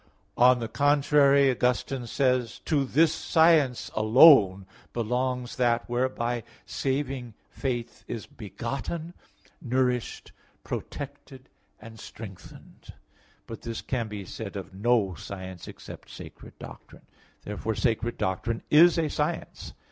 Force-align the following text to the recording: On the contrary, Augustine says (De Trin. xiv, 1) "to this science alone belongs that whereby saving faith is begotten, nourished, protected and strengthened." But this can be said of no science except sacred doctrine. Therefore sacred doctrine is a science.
On 0.39 0.57
the 0.57 0.67
contrary, 0.67 1.51
Augustine 1.51 2.07
says 2.07 2.59
(De 2.65 2.71
Trin. 2.71 2.79
xiv, 2.79 2.79
1) 2.85 2.87
"to 2.87 2.91
this 2.91 3.13
science 3.13 3.91
alone 3.95 4.65
belongs 4.93 5.57
that 5.57 5.87
whereby 5.87 6.41
saving 6.65 7.35
faith 7.51 8.03
is 8.07 8.25
begotten, 8.25 9.13
nourished, 9.61 10.31
protected 10.63 11.49
and 11.79 11.99
strengthened." 11.99 12.93
But 13.45 13.61
this 13.61 13.83
can 13.83 14.07
be 14.07 14.25
said 14.25 14.55
of 14.55 14.73
no 14.73 15.13
science 15.13 15.67
except 15.67 16.09
sacred 16.09 16.57
doctrine. 16.57 17.05
Therefore 17.43 17.75
sacred 17.75 18.17
doctrine 18.17 18.63
is 18.71 18.97
a 18.97 19.07
science. 19.07 19.75